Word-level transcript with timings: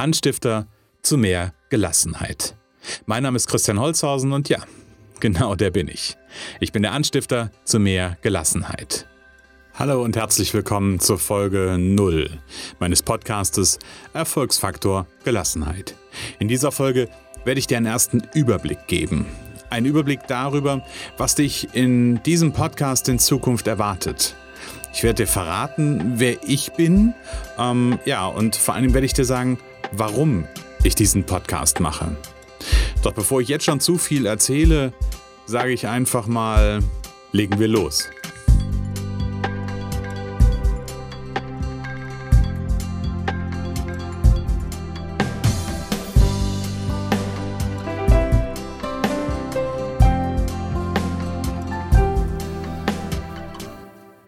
Anstifter 0.00 0.66
zu 1.02 1.18
mehr 1.18 1.52
Gelassenheit. 1.68 2.56
Mein 3.04 3.22
Name 3.22 3.36
ist 3.36 3.48
Christian 3.48 3.78
Holzhausen 3.78 4.32
und 4.32 4.48
ja, 4.48 4.60
genau 5.20 5.54
der 5.54 5.70
bin 5.70 5.88
ich. 5.88 6.16
Ich 6.58 6.72
bin 6.72 6.80
der 6.80 6.92
Anstifter 6.92 7.50
zu 7.64 7.78
mehr 7.78 8.16
Gelassenheit. 8.22 9.06
Hallo 9.74 10.02
und 10.02 10.16
herzlich 10.16 10.54
willkommen 10.54 11.00
zur 11.00 11.18
Folge 11.18 11.76
0 11.78 12.30
meines 12.78 13.02
Podcastes 13.02 13.78
Erfolgsfaktor 14.14 15.06
Gelassenheit. 15.24 15.94
In 16.38 16.48
dieser 16.48 16.72
Folge 16.72 17.10
werde 17.44 17.58
ich 17.58 17.66
dir 17.66 17.76
einen 17.76 17.84
ersten 17.84 18.22
Überblick 18.32 18.86
geben. 18.86 19.26
Ein 19.68 19.84
Überblick 19.84 20.20
darüber, 20.28 20.82
was 21.18 21.34
dich 21.34 21.74
in 21.74 22.22
diesem 22.22 22.54
Podcast 22.54 23.06
in 23.10 23.18
Zukunft 23.18 23.66
erwartet. 23.66 24.34
Ich 24.94 25.02
werde 25.02 25.24
dir 25.24 25.28
verraten, 25.28 26.14
wer 26.16 26.42
ich 26.42 26.72
bin. 26.72 27.12
Ähm, 27.58 27.98
ja, 28.06 28.26
und 28.26 28.56
vor 28.56 28.74
allem 28.74 28.94
werde 28.94 29.04
ich 29.04 29.12
dir 29.12 29.26
sagen, 29.26 29.58
warum 29.92 30.44
ich 30.82 30.94
diesen 30.94 31.24
Podcast 31.24 31.80
mache. 31.80 32.16
Doch 33.02 33.12
bevor 33.12 33.40
ich 33.40 33.48
jetzt 33.48 33.64
schon 33.64 33.80
zu 33.80 33.98
viel 33.98 34.26
erzähle, 34.26 34.92
sage 35.46 35.72
ich 35.72 35.86
einfach 35.86 36.26
mal, 36.26 36.80
legen 37.32 37.58
wir 37.58 37.68
los. 37.68 38.08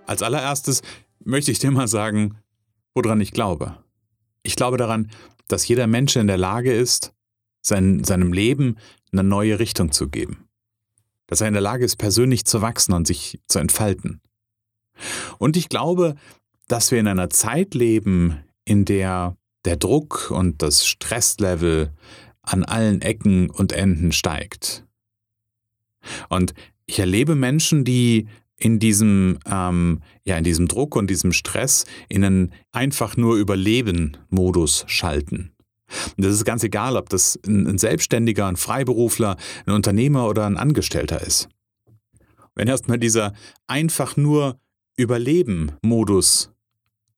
Als 0.07 0.23
allererstes 0.23 0.83
möchte 1.24 1.51
ich 1.51 1.59
dir 1.59 1.71
mal 1.71 1.88
sagen, 1.88 2.37
woran 2.95 3.21
ich 3.23 3.33
glaube. 3.33 3.82
Ich 4.42 4.56
glaube 4.56 4.77
daran, 4.77 5.10
dass 5.48 5.66
jeder 5.69 5.87
Mensch 5.87 6.16
in 6.16 6.27
der 6.27 6.38
Lage 6.38 6.73
ist, 6.73 7.12
sein, 7.60 8.05
seinem 8.05 8.32
Leben 8.32 8.77
eine 9.12 9.23
neue 9.23 9.59
Richtung 9.59 9.93
zu 9.93 10.09
geben. 10.09 10.49
Dass 11.26 11.40
er 11.40 11.49
in 11.49 11.54
der 11.54 11.62
Lage 11.62 11.84
ist, 11.84 11.96
persönlich 11.96 12.45
zu 12.45 12.62
wachsen 12.62 12.93
und 12.93 13.07
sich 13.07 13.40
zu 13.46 13.59
entfalten. 13.59 14.21
Und 15.38 15.57
ich 15.57 15.68
glaube, 15.68 16.16
dass 16.68 16.90
wir 16.90 16.99
in 16.99 17.09
einer 17.09 17.30
Zeit 17.30 17.74
leben, 17.74 18.43
in 18.65 18.84
der 18.84 19.37
der 19.65 19.76
Druck 19.76 20.30
und 20.30 20.62
das 20.62 20.87
Stresslevel 20.87 21.93
an 22.43 22.65
allen 22.65 23.02
Ecken 23.02 23.51
und 23.51 23.73
Enden 23.73 24.12
steigt. 24.12 24.84
Und 26.29 26.54
ich 26.87 26.99
erlebe 26.99 27.34
Menschen, 27.34 27.84
die 27.84 28.29
in 28.63 28.79
diesem, 28.79 29.41
ähm, 29.45 30.02
ja, 30.24 30.38
in 30.38 30.45
diesem 30.45 30.68
Druck 30.68 30.95
und 30.95 31.10
diesem 31.10 31.32
Stress 31.32 31.85
in 32.09 32.23
einen 32.23 32.52
einfach 32.71 33.16
nur 33.16 33.35
Überleben-Modus 33.37 34.85
schalten. 34.87 35.51
Und 36.16 36.24
das 36.24 36.32
ist 36.32 36.45
ganz 36.45 36.63
egal, 36.63 36.96
ob 36.96 37.09
das 37.09 37.38
ein 37.45 37.77
Selbstständiger, 37.77 38.46
ein 38.46 38.57
Freiberufler, 38.57 39.37
ein 39.66 39.74
Unternehmer 39.74 40.29
oder 40.29 40.46
ein 40.46 40.57
Angestellter 40.57 41.21
ist. 41.21 41.49
Wenn 42.55 42.68
erstmal 42.68 42.99
dieser 42.99 43.33
einfach 43.66 44.16
nur 44.16 44.60
Überleben-Modus 44.96 46.52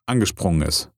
angesprungen 0.06 0.62
ist, 0.62 0.90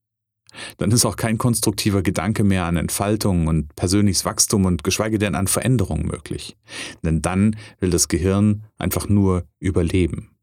dann 0.77 0.91
ist 0.91 1.05
auch 1.05 1.17
kein 1.17 1.37
konstruktiver 1.37 2.01
Gedanke 2.01 2.45
mehr 2.45 2.63
an 2.63 2.77
Entfaltung 2.77 3.47
und 3.47 3.75
persönliches 3.75 4.23
Wachstum 4.23 4.63
und 4.63 4.85
geschweige 4.85 5.19
denn 5.19 5.35
an 5.35 5.47
Veränderung 5.47 6.07
möglich. 6.07 6.55
Denn 7.03 7.21
dann 7.21 7.57
will 7.81 7.89
das 7.89 8.07
Gehirn 8.07 8.63
einfach 8.77 9.09
nur 9.09 9.43
überleben. 9.59 10.36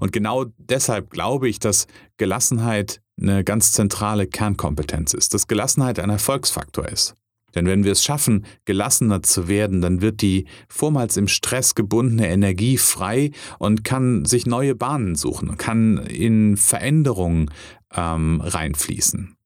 Und 0.00 0.12
genau 0.12 0.46
deshalb 0.58 1.10
glaube 1.10 1.48
ich, 1.48 1.58
dass 1.58 1.86
Gelassenheit 2.16 3.00
eine 3.20 3.44
ganz 3.44 3.72
zentrale 3.72 4.26
Kernkompetenz 4.26 5.14
ist, 5.14 5.34
dass 5.34 5.48
Gelassenheit 5.48 5.98
ein 5.98 6.10
Erfolgsfaktor 6.10 6.86
ist. 6.88 7.14
Denn 7.54 7.66
wenn 7.66 7.84
wir 7.84 7.92
es 7.92 8.04
schaffen, 8.04 8.44
gelassener 8.66 9.22
zu 9.22 9.48
werden, 9.48 9.80
dann 9.80 10.02
wird 10.02 10.20
die 10.20 10.46
vormals 10.68 11.16
im 11.16 11.26
Stress 11.26 11.74
gebundene 11.74 12.28
Energie 12.28 12.76
frei 12.76 13.30
und 13.58 13.82
kann 13.82 14.26
sich 14.26 14.44
neue 14.44 14.74
Bahnen 14.74 15.16
suchen, 15.16 15.56
kann 15.56 15.96
in 15.96 16.58
Veränderungen 16.58 17.50
ähm, 17.94 18.42
reinfließen. 18.42 19.36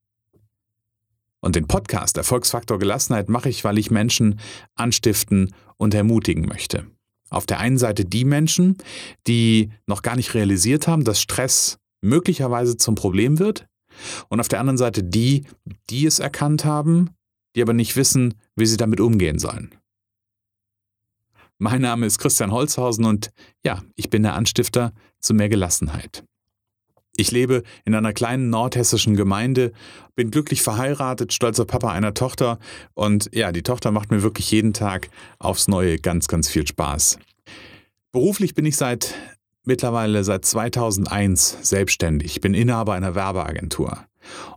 Und 1.40 1.56
den 1.56 1.68
Podcast 1.68 2.16
Erfolgsfaktor 2.18 2.78
Gelassenheit 2.78 3.28
mache 3.28 3.48
ich, 3.48 3.62
weil 3.64 3.78
ich 3.78 3.90
Menschen 3.92 4.40
anstiften 4.74 5.54
und 5.76 5.94
ermutigen 5.94 6.46
möchte. 6.46 6.86
Auf 7.30 7.46
der 7.46 7.60
einen 7.60 7.78
Seite 7.78 8.04
die 8.04 8.24
Menschen, 8.24 8.76
die 9.26 9.70
noch 9.86 10.02
gar 10.02 10.16
nicht 10.16 10.34
realisiert 10.34 10.86
haben, 10.86 11.04
dass 11.04 11.20
Stress 11.20 11.78
möglicherweise 12.02 12.76
zum 12.76 12.94
Problem 12.94 13.38
wird. 13.38 13.66
Und 14.28 14.40
auf 14.40 14.48
der 14.48 14.60
anderen 14.60 14.78
Seite 14.78 15.02
die, 15.02 15.46
die 15.90 16.06
es 16.06 16.18
erkannt 16.18 16.64
haben, 16.64 17.10
die 17.54 17.62
aber 17.62 17.72
nicht 17.72 17.96
wissen, 17.96 18.34
wie 18.56 18.66
sie 18.66 18.76
damit 18.76 19.00
umgehen 19.00 19.38
sollen. 19.38 19.74
Mein 21.58 21.82
Name 21.82 22.06
ist 22.06 22.18
Christian 22.18 22.52
Holzhausen 22.52 23.04
und 23.04 23.30
ja, 23.64 23.82
ich 23.94 24.08
bin 24.08 24.22
der 24.22 24.34
Anstifter 24.34 24.92
zu 25.20 25.34
mehr 25.34 25.48
Gelassenheit. 25.48 26.24
Ich 27.16 27.30
lebe 27.32 27.62
in 27.84 27.94
einer 27.94 28.12
kleinen 28.12 28.50
nordhessischen 28.50 29.16
Gemeinde, 29.16 29.72
bin 30.14 30.30
glücklich 30.30 30.62
verheiratet, 30.62 31.32
stolzer 31.32 31.64
Papa 31.64 31.92
einer 31.92 32.14
Tochter 32.14 32.58
und 32.94 33.28
ja, 33.34 33.52
die 33.52 33.62
Tochter 33.62 33.90
macht 33.90 34.10
mir 34.10 34.22
wirklich 34.22 34.50
jeden 34.50 34.72
Tag 34.72 35.10
aufs 35.38 35.68
Neue 35.68 35.98
ganz, 35.98 36.28
ganz 36.28 36.48
viel 36.48 36.66
Spaß. 36.66 37.18
Beruflich 38.12 38.54
bin 38.54 38.64
ich 38.64 38.76
seit 38.76 39.14
mittlerweile 39.64 40.24
seit 40.24 40.44
2001 40.44 41.58
selbstständig, 41.62 42.40
bin 42.40 42.54
Inhaber 42.54 42.94
einer 42.94 43.14
Werbeagentur 43.14 44.04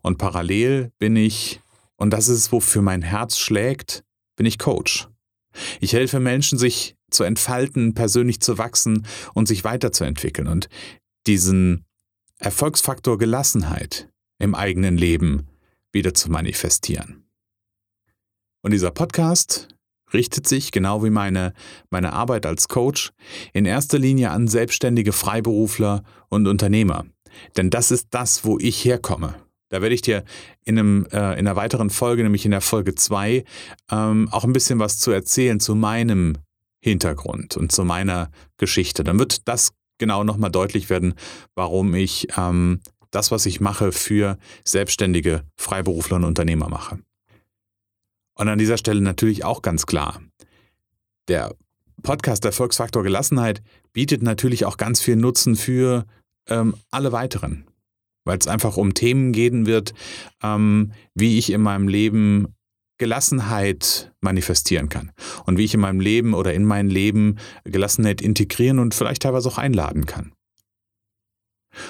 und 0.02 0.18
parallel 0.18 0.92
bin 1.00 1.16
ich, 1.16 1.62
und 1.98 2.12
das 2.12 2.28
ist 2.28 2.52
wofür 2.52 2.82
mein 2.82 3.02
Herz 3.02 3.38
schlägt, 3.38 4.04
bin 4.36 4.46
ich 4.46 4.58
Coach. 4.58 5.08
Ich 5.80 5.94
helfe 5.94 6.20
Menschen, 6.20 6.58
sich 6.58 6.96
zu 7.12 7.24
entfalten, 7.24 7.94
persönlich 7.94 8.42
zu 8.42 8.58
wachsen 8.58 9.06
und 9.34 9.48
sich 9.48 9.64
weiterzuentwickeln 9.64 10.48
und 10.48 10.68
diesen 11.28 11.86
Erfolgsfaktor 12.44 13.18
Gelassenheit 13.18 14.10
im 14.38 14.54
eigenen 14.54 14.98
Leben 14.98 15.48
wieder 15.94 16.14
zu 16.14 16.30
manifestieren. 16.30 17.24
Und 18.62 18.72
dieser 18.72 18.92
Podcast 18.92 19.70
richtet 20.14 20.46
sich, 20.46 20.74
genau 20.74 21.06
wie 21.06 21.10
meine, 21.10 21.54
meine 21.90 22.12
Arbeit 22.12 22.46
als 22.46 22.68
Coach, 22.68 23.12
in 23.54 23.64
erster 23.66 23.98
Linie 23.98 24.32
an 24.32 24.50
selbstständige 24.50 25.14
Freiberufler 25.14 26.04
und 26.28 26.48
Unternehmer. 26.48 27.06
Denn 27.56 27.70
das 27.70 27.92
ist 27.92 28.08
das, 28.12 28.44
wo 28.44 28.60
ich 28.60 28.84
herkomme. 28.84 29.36
Da 29.70 29.82
werde 29.82 29.96
ich 29.96 30.02
dir 30.02 30.26
in, 30.66 30.78
einem, 30.78 31.06
äh, 31.14 31.40
in 31.40 31.48
einer 31.48 31.56
weiteren 31.56 31.90
Folge, 31.90 32.24
nämlich 32.24 32.44
in 32.44 32.52
der 32.52 32.62
Folge 32.62 32.94
2, 32.94 33.46
ähm, 33.90 34.28
auch 34.32 34.44
ein 34.44 34.54
bisschen 34.54 34.80
was 34.80 35.00
zu 35.00 35.12
erzählen 35.12 35.62
zu 35.62 35.76
meinem 35.76 36.38
Hintergrund 36.82 37.56
und 37.56 37.72
zu 37.72 37.86
meiner 37.86 38.30
Geschichte. 38.58 39.06
Dann 39.06 39.18
wird 39.18 39.48
das 39.48 39.72
genau 40.04 40.26
nochmal 40.26 40.52
deutlich 40.52 40.90
werden, 40.90 41.14
warum 41.56 41.96
ich 41.96 42.28
ähm, 42.38 42.82
das, 43.12 43.32
was 43.32 43.46
ich 43.46 43.62
mache, 43.62 43.94
für 43.94 44.38
selbstständige 44.66 45.44
Freiberufler 45.56 46.18
und 46.18 46.26
Unternehmer 46.26 46.68
mache. 46.68 47.00
Und 48.36 48.50
an 48.50 48.60
dieser 48.60 48.78
Stelle 48.78 49.00
natürlich 49.00 49.46
auch 49.46 49.62
ganz 49.62 49.86
klar, 49.86 50.22
der 51.30 51.56
Podcast 52.02 52.44
Erfolgsfaktor 52.44 53.02
Gelassenheit 53.02 53.62
bietet 53.94 54.24
natürlich 54.24 54.66
auch 54.66 54.76
ganz 54.76 55.00
viel 55.00 55.16
Nutzen 55.16 55.56
für 55.56 56.06
ähm, 56.50 56.76
alle 56.92 57.14
weiteren, 57.14 57.66
weil 58.26 58.38
es 58.38 58.48
einfach 58.48 58.76
um 58.76 58.94
Themen 58.94 59.32
gehen 59.32 59.66
wird, 59.66 59.94
ähm, 60.42 60.92
wie 61.14 61.38
ich 61.38 61.54
in 61.54 61.62
meinem 61.62 61.88
Leben 61.88 62.54
Gelassenheit 63.04 64.14
manifestieren 64.22 64.88
kann 64.88 65.12
und 65.46 65.58
wie 65.58 65.66
ich 65.66 65.74
in 65.74 65.82
meinem 65.82 66.00
Leben 66.00 66.34
oder 66.34 66.54
in 66.54 66.64
mein 66.64 66.90
Leben 66.90 67.36
Gelassenheit 67.66 68.22
integrieren 68.22 68.80
und 68.80 68.96
vielleicht 68.96 69.24
teilweise 69.24 69.50
auch 69.50 69.58
einladen 69.58 70.06
kann. 70.06 70.32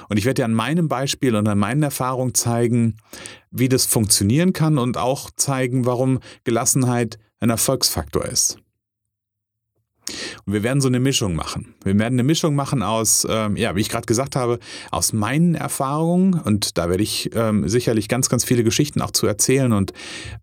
Und 0.09 0.17
ich 0.17 0.25
werde 0.25 0.41
dir 0.41 0.45
an 0.45 0.55
meinem 0.55 0.87
Beispiel 0.87 1.35
und 1.35 1.47
an 1.47 1.59
meinen 1.59 1.83
Erfahrungen 1.83 2.33
zeigen, 2.33 2.97
wie 3.51 3.69
das 3.69 3.85
funktionieren 3.85 4.53
kann 4.53 4.79
und 4.79 4.97
auch 4.97 5.29
zeigen, 5.35 5.85
warum 5.85 6.19
Gelassenheit 6.45 7.19
ein 7.39 7.51
Erfolgsfaktor 7.51 8.25
ist. 8.25 8.57
Und 10.45 10.53
wir 10.53 10.63
werden 10.63 10.81
so 10.81 10.87
eine 10.87 10.99
Mischung 10.99 11.35
machen. 11.35 11.75
Wir 11.83 11.97
werden 11.97 12.15
eine 12.15 12.23
Mischung 12.23 12.55
machen 12.55 12.83
aus, 12.83 13.25
ähm, 13.29 13.55
ja, 13.55 13.75
wie 13.75 13.81
ich 13.81 13.89
gerade 13.89 14.05
gesagt 14.05 14.35
habe, 14.35 14.59
aus 14.91 15.13
meinen 15.13 15.55
Erfahrungen 15.55 16.33
und 16.33 16.77
da 16.77 16.89
werde 16.89 17.03
ich 17.03 17.29
ähm, 17.33 17.67
sicherlich 17.67 18.07
ganz, 18.07 18.29
ganz 18.29 18.43
viele 18.43 18.63
Geschichten 18.63 19.01
auch 19.01 19.11
zu 19.11 19.27
erzählen 19.27 19.71
und 19.71 19.93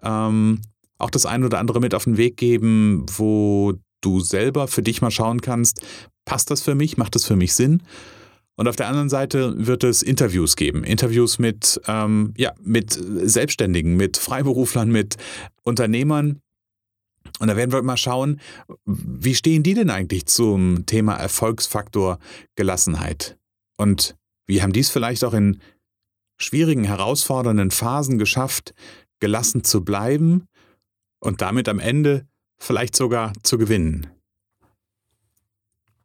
ähm, 0.03 0.61
auch 0.99 1.11
das 1.11 1.27
eine 1.27 1.47
oder 1.47 1.59
andere 1.59 1.81
mit 1.81 1.95
auf 1.95 2.05
den 2.05 2.17
Weg 2.17 2.37
geben, 2.37 3.07
wo 3.17 3.75
du 4.01 4.21
selber 4.21 4.69
für 4.69 4.83
dich 4.83 5.03
mal 5.03 5.11
schauen 5.11 5.41
kannst, 5.41 5.83
passt 6.25 6.51
das 6.51 6.63
für 6.63 6.75
mich, 6.75 6.97
macht 6.97 7.15
das 7.15 7.25
für 7.25 7.37
mich 7.37 7.55
Sinn? 7.55 7.83
Und 8.57 8.69
auf 8.69 8.77
der 8.77 8.89
anderen 8.89 9.09
Seite 9.09 9.55
wird 9.57 9.85
es 9.85 10.03
Interviews 10.03 10.55
geben. 10.55 10.85
Interviews 10.85 11.39
mit, 11.39 11.81
ähm, 11.89 12.35
ja, 12.37 12.53
mit 12.63 12.93
Selbstständigen, 12.93 13.97
mit 13.97 14.19
Freiberuflern, 14.19 14.91
mit 14.91 15.17
Unternehmern, 15.63 16.41
und 17.41 17.49
da 17.49 17.57
werden 17.57 17.73
wir 17.73 17.83
mal 17.83 17.97
schauen, 17.97 18.39
wie 18.85 19.35
stehen 19.35 19.63
die 19.63 19.73
denn 19.73 19.89
eigentlich 19.89 20.27
zum 20.27 20.85
Thema 20.85 21.15
Erfolgsfaktor 21.15 22.19
Gelassenheit? 22.55 23.39
Und 23.79 24.15
wie 24.47 24.63
haben 24.63 24.75
die 24.75 24.81
es 24.81 24.91
vielleicht 24.91 25.25
auch 25.25 25.33
in 25.33 25.59
schwierigen, 26.37 26.85
herausfordernden 26.85 27.71
Phasen 27.71 28.19
geschafft, 28.19 28.75
gelassen 29.21 29.65
zu 29.65 29.83
bleiben 29.83 30.49
und 31.19 31.41
damit 31.41 31.67
am 31.69 31.79
Ende 31.79 32.27
vielleicht 32.59 32.95
sogar 32.95 33.33
zu 33.43 33.57
gewinnen. 33.57 34.09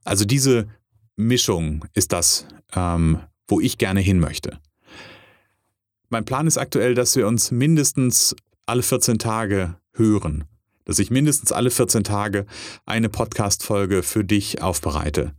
Also 0.06 0.24
diese 0.24 0.70
Mischung 1.18 1.84
ist 1.94 2.14
das, 2.14 2.48
ähm, 2.74 3.20
wo 3.48 3.60
ich 3.60 3.78
gerne 3.78 4.00
hin 4.00 4.20
möchte. 4.20 4.60
Mein 6.08 6.24
Plan 6.24 6.48
ist 6.48 6.58
aktuell, 6.58 6.96
dass 6.96 7.16
wir 7.18 7.28
uns 7.28 7.52
mindestens 7.52 8.36
alle 8.66 8.84
14 8.84 9.20
Tage 9.20 9.76
hören 9.94 10.46
dass 10.86 11.00
ich 11.00 11.12
mindestens 11.12 11.52
alle 11.52 11.72
14 11.72 12.04
Tage 12.04 12.46
eine 12.86 13.10
Podcast-Folge 13.10 14.04
für 14.04 14.24
dich 14.24 14.62
aufbereite. 14.62 15.34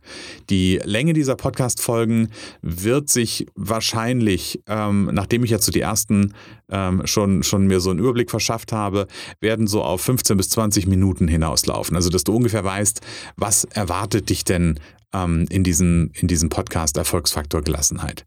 Die 0.49 0.79
Länge 0.83 1.13
dieser 1.13 1.35
Podcast-Folgen 1.35 2.29
wird 2.61 3.09
sich 3.09 3.47
wahrscheinlich, 3.55 4.61
ähm, 4.67 5.09
nachdem 5.13 5.43
ich 5.43 5.49
jetzt 5.49 5.65
so 5.65 5.71
die 5.71 5.81
ersten 5.81 6.33
ähm, 6.69 7.01
schon, 7.05 7.43
schon 7.43 7.67
mir 7.67 7.79
so 7.79 7.89
einen 7.89 7.99
Überblick 7.99 8.29
verschafft 8.29 8.71
habe, 8.71 9.07
werden 9.39 9.67
so 9.67 9.83
auf 9.83 10.01
15 10.01 10.37
bis 10.37 10.49
20 10.49 10.87
Minuten 10.87 11.27
hinauslaufen. 11.27 11.95
Also, 11.95 12.09
dass 12.09 12.23
du 12.23 12.35
ungefähr 12.35 12.63
weißt, 12.63 13.01
was 13.37 13.63
erwartet 13.63 14.29
dich 14.29 14.43
denn 14.43 14.79
ähm, 15.13 15.45
in, 15.49 15.63
diesem, 15.63 16.11
in 16.13 16.27
diesem 16.27 16.49
Podcast 16.49 16.97
Erfolgsfaktor 16.97 17.61
Gelassenheit. 17.61 18.25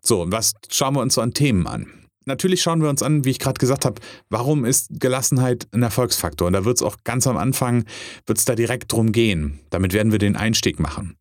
So, 0.00 0.26
was 0.28 0.54
schauen 0.70 0.94
wir 0.94 1.00
uns 1.00 1.14
so 1.14 1.20
an 1.20 1.34
Themen 1.34 1.66
an? 1.66 2.03
Natürlich 2.26 2.62
schauen 2.62 2.82
wir 2.82 2.88
uns 2.88 3.02
an, 3.02 3.24
wie 3.24 3.30
ich 3.30 3.38
gerade 3.38 3.58
gesagt 3.58 3.84
habe, 3.84 4.00
warum 4.30 4.64
ist 4.64 4.88
Gelassenheit 4.98 5.66
ein 5.72 5.82
Erfolgsfaktor? 5.82 6.46
Und 6.46 6.54
da 6.54 6.64
wird 6.64 6.76
es 6.76 6.82
auch 6.82 6.98
ganz 7.04 7.26
am 7.26 7.36
Anfang, 7.36 7.84
wird 8.26 8.38
es 8.38 8.44
da 8.44 8.54
direkt 8.54 8.92
drum 8.92 9.12
gehen. 9.12 9.60
Damit 9.70 9.92
werden 9.92 10.12
wir 10.12 10.18
den 10.18 10.36
Einstieg 10.36 10.80
machen. 10.80 11.16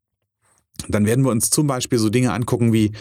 Dann 0.88 1.06
werden 1.06 1.24
wir 1.24 1.32
uns 1.32 1.50
zum 1.50 1.68
Beispiel 1.68 2.00
so 2.00 2.10
Dinge 2.10 2.34
angucken 2.34 2.74
wie, 2.74 2.92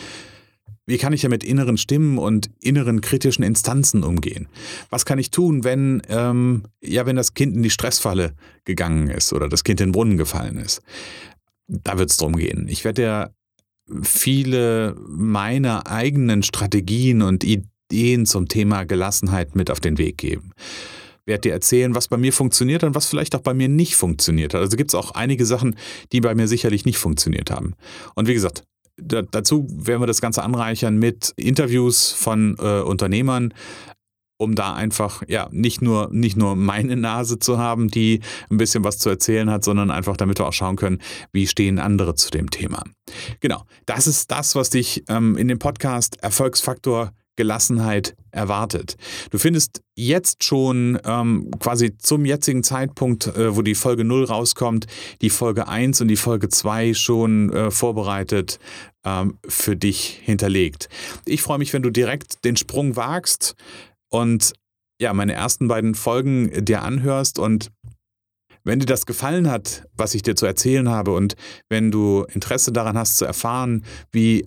wie 0.86 0.98
kann 0.98 1.12
ich 1.12 1.22
ja 1.22 1.28
mit 1.28 1.44
inneren 1.44 1.78
Stimmen 1.78 2.18
und 2.18 2.50
inneren 2.60 3.00
kritischen 3.00 3.44
Instanzen 3.44 4.02
umgehen? 4.02 4.48
Was 4.90 5.04
kann 5.04 5.18
ich 5.18 5.30
tun, 5.30 5.64
wenn, 5.64 6.02
ähm, 6.08 6.64
ja, 6.80 7.06
wenn 7.06 7.16
das 7.16 7.34
Kind 7.34 7.54
in 7.54 7.62
die 7.62 7.70
Stressfalle 7.70 8.34
gegangen 8.64 9.08
ist 9.08 9.32
oder 9.32 9.48
das 9.48 9.64
Kind 9.64 9.80
in 9.80 9.88
den 9.88 9.92
Brunnen 9.92 10.16
gefallen 10.16 10.58
ist? 10.58 10.82
Da 11.68 11.98
wird 11.98 12.10
es 12.10 12.16
drum 12.16 12.36
gehen. 12.36 12.66
Ich 12.68 12.84
werde 12.84 13.02
ja 13.02 13.30
viele 14.02 14.96
meiner 15.08 15.86
eigenen 15.86 16.42
Strategien 16.42 17.22
und 17.22 17.44
Ideen 17.44 17.71
Ideen 17.92 18.26
zum 18.26 18.48
Thema 18.48 18.84
Gelassenheit 18.84 19.54
mit 19.54 19.70
auf 19.70 19.80
den 19.80 19.98
Weg 19.98 20.18
geben. 20.18 20.52
Werde 21.24 21.42
dir 21.42 21.52
erzählen, 21.52 21.94
was 21.94 22.08
bei 22.08 22.16
mir 22.16 22.32
funktioniert 22.32 22.82
und 22.82 22.94
was 22.94 23.06
vielleicht 23.06 23.36
auch 23.36 23.42
bei 23.42 23.54
mir 23.54 23.68
nicht 23.68 23.94
funktioniert 23.94 24.54
hat. 24.54 24.60
Also 24.60 24.76
gibt 24.76 24.90
es 24.90 24.94
auch 24.94 25.12
einige 25.12 25.46
Sachen, 25.46 25.76
die 26.10 26.20
bei 26.20 26.34
mir 26.34 26.48
sicherlich 26.48 26.84
nicht 26.84 26.98
funktioniert 26.98 27.50
haben. 27.50 27.74
Und 28.14 28.26
wie 28.26 28.34
gesagt, 28.34 28.64
da, 28.96 29.22
dazu 29.22 29.66
werden 29.70 30.02
wir 30.02 30.06
das 30.06 30.20
Ganze 30.20 30.42
anreichern 30.42 30.96
mit 30.96 31.32
Interviews 31.36 32.10
von 32.12 32.56
äh, 32.58 32.80
Unternehmern, 32.80 33.54
um 34.36 34.56
da 34.56 34.74
einfach 34.74 35.22
ja 35.28 35.48
nicht 35.52 35.82
nur 35.82 36.08
nicht 36.10 36.36
nur 36.36 36.56
meine 36.56 36.96
Nase 36.96 37.38
zu 37.38 37.58
haben, 37.58 37.88
die 37.88 38.20
ein 38.50 38.56
bisschen 38.56 38.82
was 38.82 38.98
zu 38.98 39.08
erzählen 39.08 39.48
hat, 39.48 39.62
sondern 39.62 39.92
einfach 39.92 40.16
damit 40.16 40.40
wir 40.40 40.46
auch 40.46 40.52
schauen 40.52 40.76
können, 40.76 40.98
wie 41.32 41.46
stehen 41.46 41.78
andere 41.78 42.16
zu 42.16 42.30
dem 42.30 42.50
Thema. 42.50 42.82
Genau, 43.38 43.64
das 43.86 44.08
ist 44.08 44.30
das, 44.32 44.56
was 44.56 44.70
dich 44.70 45.04
ähm, 45.08 45.36
in 45.36 45.46
dem 45.46 45.60
Podcast 45.60 46.20
Erfolgsfaktor 46.22 47.12
Gelassenheit 47.36 48.14
erwartet. 48.30 48.96
Du 49.30 49.38
findest 49.38 49.82
jetzt 49.94 50.44
schon 50.44 50.98
ähm, 51.04 51.50
quasi 51.58 51.96
zum 51.96 52.24
jetzigen 52.24 52.62
Zeitpunkt, 52.62 53.26
äh, 53.28 53.56
wo 53.56 53.62
die 53.62 53.74
Folge 53.74 54.04
0 54.04 54.24
rauskommt, 54.24 54.86
die 55.20 55.30
Folge 55.30 55.68
1 55.68 56.00
und 56.00 56.08
die 56.08 56.16
Folge 56.16 56.48
2 56.48 56.94
schon 56.94 57.52
äh, 57.52 57.70
vorbereitet 57.70 58.58
ähm, 59.04 59.38
für 59.46 59.76
dich 59.76 60.20
hinterlegt. 60.22 60.88
Ich 61.24 61.42
freue 61.42 61.58
mich, 61.58 61.72
wenn 61.72 61.82
du 61.82 61.90
direkt 61.90 62.44
den 62.44 62.56
Sprung 62.56 62.96
wagst 62.96 63.54
und 64.10 64.52
ja, 65.00 65.12
meine 65.12 65.32
ersten 65.32 65.68
beiden 65.68 65.94
Folgen 65.94 66.64
dir 66.64 66.82
anhörst 66.82 67.38
und 67.38 67.70
wenn 68.64 68.78
dir 68.78 68.86
das 68.86 69.06
gefallen 69.06 69.50
hat, 69.50 69.88
was 69.96 70.14
ich 70.14 70.22
dir 70.22 70.36
zu 70.36 70.46
erzählen 70.46 70.88
habe 70.88 71.12
und 71.12 71.34
wenn 71.68 71.90
du 71.90 72.24
Interesse 72.32 72.72
daran 72.72 72.96
hast 72.96 73.16
zu 73.16 73.24
erfahren, 73.24 73.84
wie 74.12 74.46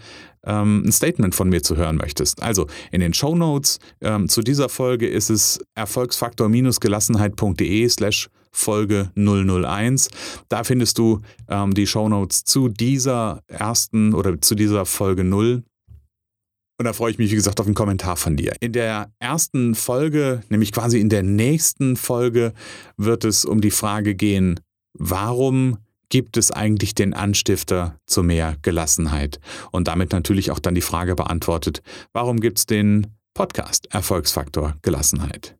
ähm, 0.46 0.84
ein 0.86 0.92
Statement 0.92 1.34
von 1.34 1.48
mir 1.48 1.62
zu 1.62 1.76
hören 1.76 1.96
möchtest. 1.96 2.42
Also 2.42 2.66
in 2.90 3.00
den 3.00 3.14
Show 3.14 3.34
Notes 3.34 3.78
ähm, 4.00 4.28
zu 4.28 4.42
dieser 4.42 4.68
Folge 4.68 5.08
ist 5.08 5.30
es 5.30 5.58
erfolgsfaktor-gelassenheit.de 5.74 7.88
slash 7.88 8.28
Folge 8.52 9.10
001. 9.16 10.10
Da 10.48 10.62
findest 10.64 10.98
du 10.98 11.20
ähm, 11.48 11.72
die 11.74 11.86
Show 11.86 12.08
Notes 12.08 12.44
zu 12.44 12.68
dieser 12.68 13.42
ersten 13.48 14.14
oder 14.14 14.40
zu 14.40 14.54
dieser 14.54 14.86
Folge 14.86 15.24
0. 15.24 15.62
Und 16.78 16.84
da 16.84 16.92
freue 16.92 17.10
ich 17.10 17.18
mich, 17.18 17.30
wie 17.30 17.36
gesagt, 17.36 17.58
auf 17.60 17.66
einen 17.66 17.74
Kommentar 17.74 18.16
von 18.16 18.36
dir. 18.36 18.54
In 18.60 18.72
der 18.72 19.10
ersten 19.18 19.74
Folge, 19.74 20.42
nämlich 20.50 20.72
quasi 20.72 21.00
in 21.00 21.08
der 21.08 21.22
nächsten 21.22 21.96
Folge, 21.96 22.52
wird 22.96 23.24
es 23.24 23.46
um 23.46 23.60
die 23.60 23.70
Frage 23.70 24.14
gehen, 24.14 24.60
warum 24.92 25.78
gibt 26.08 26.36
es 26.36 26.50
eigentlich 26.50 26.94
den 26.94 27.14
Anstifter 27.14 27.98
zu 28.06 28.22
mehr 28.22 28.56
Gelassenheit? 28.62 29.40
Und 29.72 29.88
damit 29.88 30.12
natürlich 30.12 30.50
auch 30.50 30.58
dann 30.58 30.74
die 30.74 30.80
Frage 30.80 31.14
beantwortet, 31.14 31.82
warum 32.12 32.40
gibt 32.40 32.58
es 32.58 32.66
den 32.66 33.08
Podcast 33.34 33.88
Erfolgsfaktor 33.92 34.76
Gelassenheit? 34.82 35.56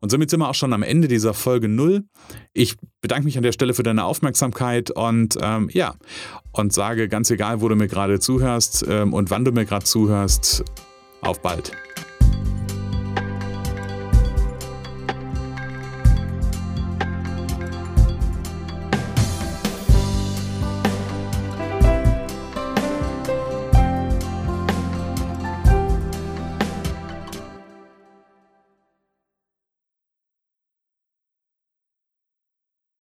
Und 0.00 0.10
somit 0.10 0.30
sind 0.30 0.40
wir 0.40 0.48
auch 0.48 0.54
schon 0.54 0.72
am 0.72 0.82
Ende 0.82 1.08
dieser 1.08 1.32
Folge 1.32 1.68
0. 1.68 2.04
Ich 2.52 2.76
bedanke 3.00 3.24
mich 3.24 3.36
an 3.36 3.42
der 3.42 3.52
Stelle 3.52 3.74
für 3.74 3.82
deine 3.82 4.04
Aufmerksamkeit 4.04 4.90
und 4.90 5.38
ähm, 5.40 5.70
ja, 5.72 5.94
und 6.52 6.72
sage 6.72 7.08
ganz 7.08 7.30
egal, 7.30 7.60
wo 7.60 7.68
du 7.68 7.76
mir 7.76 7.88
gerade 7.88 8.20
zuhörst 8.20 8.84
ähm, 8.88 9.14
und 9.14 9.30
wann 9.30 9.44
du 9.44 9.52
mir 9.52 9.64
gerade 9.64 9.84
zuhörst, 9.84 10.64
auf 11.22 11.40
bald. 11.40 11.72